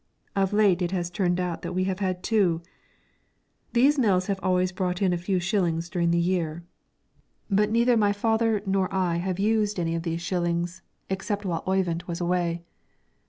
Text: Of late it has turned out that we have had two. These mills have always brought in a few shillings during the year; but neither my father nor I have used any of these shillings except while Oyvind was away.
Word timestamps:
Of 0.35 0.51
late 0.51 0.81
it 0.81 0.89
has 0.89 1.11
turned 1.11 1.39
out 1.39 1.61
that 1.61 1.75
we 1.75 1.83
have 1.83 1.99
had 1.99 2.23
two. 2.23 2.63
These 3.73 3.99
mills 3.99 4.25
have 4.25 4.39
always 4.41 4.71
brought 4.71 4.99
in 4.99 5.13
a 5.13 5.15
few 5.19 5.39
shillings 5.39 5.91
during 5.91 6.09
the 6.09 6.17
year; 6.17 6.63
but 7.51 7.69
neither 7.69 7.95
my 7.95 8.11
father 8.11 8.63
nor 8.65 8.91
I 8.91 9.17
have 9.17 9.37
used 9.37 9.79
any 9.79 9.93
of 9.93 10.01
these 10.01 10.19
shillings 10.23 10.81
except 11.07 11.45
while 11.45 11.63
Oyvind 11.67 12.01
was 12.07 12.19
away. 12.19 12.63